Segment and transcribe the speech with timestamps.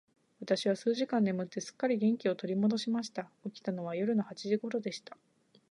[0.39, 3.29] 私は数時間眠って、すっかり元気を取り戻しました。
[3.45, 5.15] 起きたのは夜の八時頃でした。